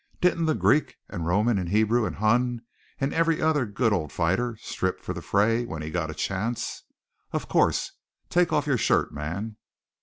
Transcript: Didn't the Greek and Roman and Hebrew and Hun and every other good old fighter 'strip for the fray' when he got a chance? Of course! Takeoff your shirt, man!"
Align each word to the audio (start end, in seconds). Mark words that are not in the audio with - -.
Didn't 0.19 0.45
the 0.47 0.55
Greek 0.55 0.95
and 1.09 1.27
Roman 1.27 1.59
and 1.59 1.69
Hebrew 1.69 2.07
and 2.07 2.15
Hun 2.15 2.61
and 2.99 3.13
every 3.13 3.39
other 3.39 3.67
good 3.67 3.93
old 3.93 4.11
fighter 4.11 4.57
'strip 4.59 4.99
for 4.99 5.13
the 5.13 5.21
fray' 5.21 5.63
when 5.63 5.83
he 5.83 5.91
got 5.91 6.09
a 6.09 6.15
chance? 6.15 6.81
Of 7.31 7.47
course! 7.47 7.91
Takeoff 8.27 8.65
your 8.65 8.79
shirt, 8.79 9.13
man!" 9.13 9.57